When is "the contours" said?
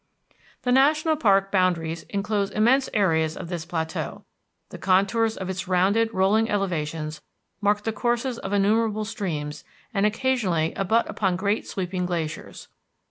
4.69-5.37